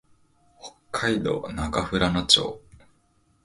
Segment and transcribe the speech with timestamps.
[0.89, 2.59] 北海道中富良野町